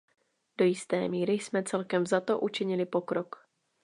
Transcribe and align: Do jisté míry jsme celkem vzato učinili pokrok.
Do 0.57 0.65
jisté 0.65 1.07
míry 1.07 1.33
jsme 1.33 1.63
celkem 1.63 2.03
vzato 2.03 2.39
učinili 2.39 2.85
pokrok. 2.85 3.35